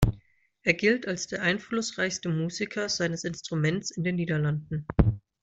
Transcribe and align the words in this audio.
Er 0.63 0.73
gilt 0.73 1.07
als 1.07 1.27
der 1.27 1.43
einflussreichste 1.43 2.27
Musiker 2.29 2.89
seines 2.89 3.23
Instruments 3.23 3.91
in 3.91 4.03
den 4.03 4.15
Niederlanden. 4.15 4.87